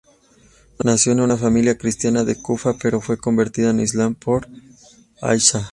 Nació 0.83 1.11
en 1.11 1.19
una 1.19 1.37
familia 1.37 1.77
cristiana 1.77 2.23
de 2.23 2.33
Kufa 2.35 2.73
pero 2.81 3.01
fue 3.01 3.17
convertida 3.17 3.69
al 3.69 3.79
Islam 3.81 4.15
por 4.15 4.47
Aisha. 5.21 5.69